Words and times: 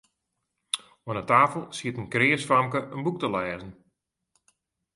Oan 1.07 1.19
'e 1.21 1.25
tafel 1.31 1.63
siet 1.77 1.99
in 2.01 2.11
kreas 2.13 2.43
famke 2.49 2.79
in 2.95 3.01
boek 3.05 3.17
te 3.19 3.27
lêzen. 3.35 3.71